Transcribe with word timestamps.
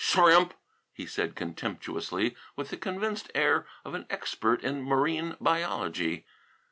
"Shrimp!" 0.03 0.55
he 0.91 1.05
said 1.05 1.35
contemptuously, 1.35 2.35
with 2.55 2.69
the 2.71 2.77
convinced 2.77 3.29
air 3.35 3.67
of 3.85 3.93
an 3.93 4.07
expert 4.09 4.63
in 4.63 4.81
marine 4.81 5.37
biology. 5.39 6.25